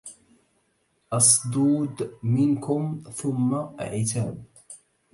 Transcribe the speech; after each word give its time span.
أصدود 1.13 2.17
منكم 2.23 3.03
ثم 3.13 3.55
عتاب 3.79 4.43